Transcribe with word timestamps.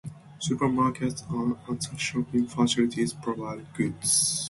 Supermarkets 0.39 1.21
and 1.31 1.55
other 1.69 1.97
shopping 1.99 2.47
facilities 2.47 3.13
provide 3.13 3.71
goods. 3.75 4.39